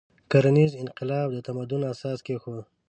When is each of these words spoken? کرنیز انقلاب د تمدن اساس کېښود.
کرنیز 0.31 0.71
انقلاب 0.83 1.27
د 1.33 1.37
تمدن 1.47 1.81
اساس 1.93 2.19
کېښود. 2.25 2.63